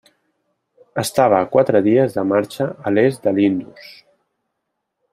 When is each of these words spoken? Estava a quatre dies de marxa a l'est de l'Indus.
Estava 1.01 1.41
a 1.41 1.49
quatre 1.57 1.81
dies 1.89 2.17
de 2.17 2.25
marxa 2.31 2.69
a 2.93 2.97
l'est 2.97 3.29
de 3.31 3.37
l'Indus. 3.37 3.95